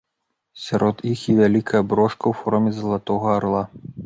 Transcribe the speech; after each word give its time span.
Сярод 0.67 1.03
іх 1.11 1.27
і 1.33 1.37
вялікая 1.41 1.83
брошка 1.93 2.25
ў 2.31 2.33
форме 2.43 2.71
залатога 2.81 3.27
арла. 3.39 3.63